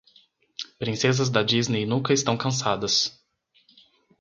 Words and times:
Princesas 0.79 1.29
da 1.29 1.43
Disney 1.43 1.85
nunca 1.85 2.11
estão 2.11 2.35
cansadas. 2.35 3.23